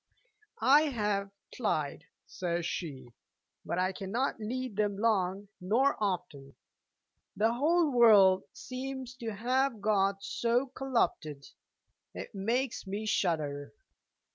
[0.61, 3.13] 'I have tlied,' says she:
[3.63, 6.55] 'but I cannot lead them long, nor often.
[7.37, 11.49] The whole world seems to have got so collupted.
[12.15, 13.75] It makes me shudder.'